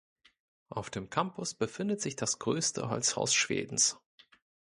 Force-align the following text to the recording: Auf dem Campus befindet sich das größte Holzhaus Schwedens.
Auf 0.69 0.89
dem 0.89 1.11
Campus 1.11 1.53
befindet 1.53 2.01
sich 2.01 2.15
das 2.15 2.39
größte 2.39 2.89
Holzhaus 2.89 3.35
Schwedens. 3.35 3.99